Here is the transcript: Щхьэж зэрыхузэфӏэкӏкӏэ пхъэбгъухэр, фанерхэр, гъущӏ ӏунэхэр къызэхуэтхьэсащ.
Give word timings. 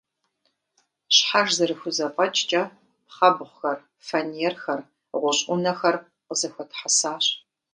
Щхьэж 1.15 1.49
зэрыхузэфӏэкӏкӏэ 1.57 2.63
пхъэбгъухэр, 3.07 3.77
фанерхэр, 4.05 4.79
гъущӏ 5.21 5.41
ӏунэхэр 5.45 5.95
къызэхуэтхьэсащ. 6.25 7.25